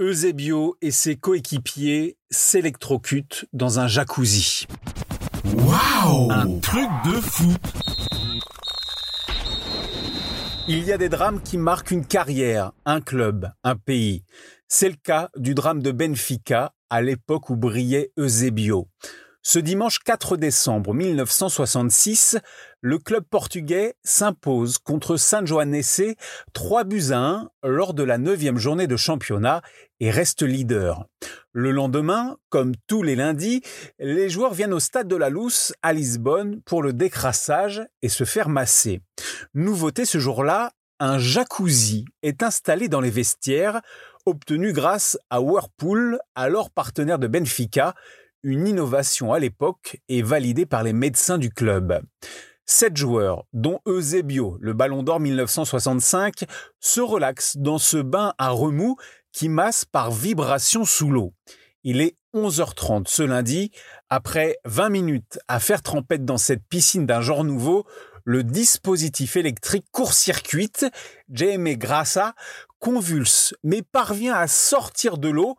[0.00, 4.66] Eusebio et ses coéquipiers s'électrocutent dans un jacuzzi.
[5.54, 7.54] Waouh Un truc de fou
[10.66, 14.24] Il y a des drames qui marquent une carrière, un club, un pays.
[14.66, 18.88] C'est le cas du drame de Benfica à l'époque où brillait Eusebio.
[19.46, 22.38] Ce dimanche 4 décembre 1966,
[22.80, 26.14] le club portugais s'impose contre San Joanese
[26.54, 29.60] 3 buts à 1 lors de la neuvième journée de championnat
[30.00, 31.04] et reste leader.
[31.52, 33.60] Le lendemain, comme tous les lundis,
[33.98, 38.24] les joueurs viennent au stade de la Luce à Lisbonne pour le décrassage et se
[38.24, 39.02] faire masser.
[39.52, 43.82] Nouveauté ce jour-là, un jacuzzi est installé dans les vestiaires,
[44.24, 47.94] obtenu grâce à Whirlpool, alors partenaire de Benfica,
[48.44, 52.00] une innovation à l'époque et validée par les médecins du club.
[52.66, 56.44] Sept joueurs, dont Eusebio, le Ballon d'Or 1965,
[56.80, 58.96] se relaxent dans ce bain à remous
[59.32, 61.34] qui masse par vibration sous l'eau.
[61.82, 63.70] Il est 11h30 ce lundi.
[64.08, 67.84] Après 20 minutes à faire trempette dans cette piscine d'un genre nouveau,
[68.24, 70.86] le dispositif électrique court-circuite,
[71.30, 72.34] Jaime Grassa,
[72.78, 75.56] convulse mais parvient à sortir de l'eau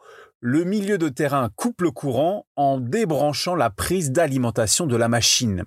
[0.48, 5.64] le milieu de terrain coupe le courant en débranchant la prise d'alimentation de la machine.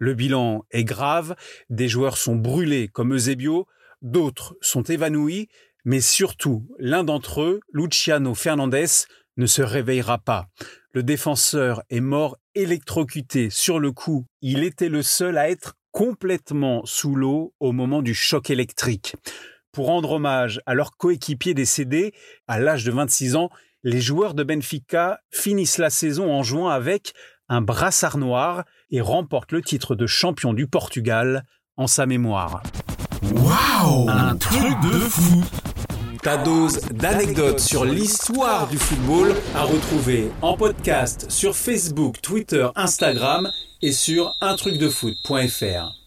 [0.00, 1.36] Le bilan est grave,
[1.70, 3.68] des joueurs sont brûlés comme Eusebio,
[4.02, 5.48] d'autres sont évanouis,
[5.84, 10.48] mais surtout l'un d'entre eux, Luciano Fernandez, ne se réveillera pas.
[10.90, 14.26] Le défenseur est mort électrocuté sur le coup.
[14.42, 19.14] Il était le seul à être complètement sous l'eau au moment du choc électrique.
[19.70, 22.12] Pour rendre hommage à leur coéquipier décédé
[22.48, 23.50] à l'âge de 26 ans,
[23.86, 27.14] les joueurs de Benfica finissent la saison en jouant avec
[27.48, 31.44] un brassard noir et remportent le titre de champion du Portugal
[31.76, 32.64] en sa mémoire.
[33.22, 35.44] Waouh Un truc de fou
[36.20, 43.52] Ta dose d'anecdotes sur l'histoire du football à retrouver en podcast sur Facebook, Twitter, Instagram
[43.82, 46.05] et sur untrucdefoot.fr.